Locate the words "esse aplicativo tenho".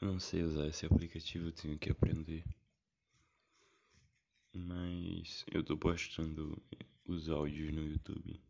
0.68-1.76